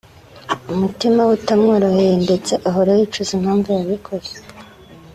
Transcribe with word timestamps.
umutima 0.73 1.19
we 1.27 1.31
utamworoheye 1.39 2.15
ndetse 2.25 2.51
ahora 2.69 2.91
yicuza 2.99 3.31
impamvu 3.37 3.67
yabikoze 3.77 4.33